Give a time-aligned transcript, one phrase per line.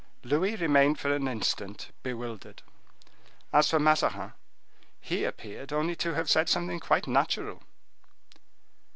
[0.23, 2.63] Louis remained for an instant bewildered.
[3.53, 4.33] As for Mazarin,
[4.99, 7.61] he appeared only to have said something quite natural.